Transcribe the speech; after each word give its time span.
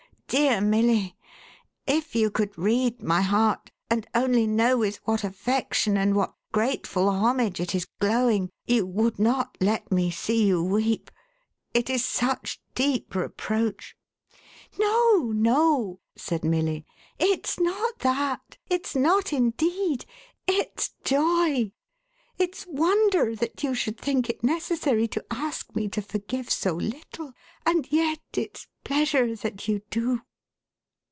Dear 0.33 0.61
Milly, 0.61 1.17
if 1.85 2.15
you 2.15 2.31
could 2.31 2.57
read 2.57 3.01
my 3.03 3.19
heart, 3.21 3.69
and 3.89 4.07
only 4.15 4.47
know 4.47 4.77
with 4.77 4.95
what 5.05 5.25
affection 5.25 5.97
and 5.97 6.15
what 6.15 6.33
grateful 6.53 7.09
homage 7.09 7.59
it 7.59 7.75
is 7.75 7.83
glowing, 7.99 8.49
you 8.65 8.85
would 8.85 9.19
not 9.19 9.57
let 9.59 9.91
me 9.91 10.09
see 10.09 10.45
you 10.45 10.63
weep. 10.63 11.11
It 11.73 11.89
is 11.89 12.05
such 12.05 12.61
deep 12.75 13.13
reproach."" 13.13 13.97
No, 14.79 15.33
no," 15.35 15.99
said 16.15 16.45
Milly," 16.45 16.85
it's 17.19 17.59
not 17.59 17.99
that. 17.99 18.55
It's 18.69 18.95
not 18.95 19.33
indeed. 19.33 20.05
It's 20.47 20.93
joy. 21.03 21.73
It's 22.37 22.65
wonder 22.65 23.35
that 23.35 23.61
you 23.61 23.75
should 23.75 23.99
think 23.99 24.27
it 24.27 24.43
necessary 24.43 25.07
to 25.09 25.23
ask 25.29 25.75
me 25.75 25.87
to 25.89 26.01
forgive 26.01 26.49
so 26.49 26.73
little, 26.73 27.33
and 27.67 27.85
yet 27.91 28.19
it's 28.33 28.67
pleasure 28.83 29.35
that 29.35 29.67
you 29.67 29.83
do." 29.91 30.21